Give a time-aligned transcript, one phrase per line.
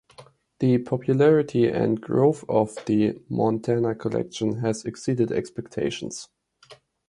[0.57, 6.27] The popularity and growth of the "Montana Collection" has exceeded expectations.